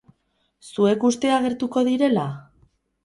[0.69, 2.25] Zuek uste agertuko direla?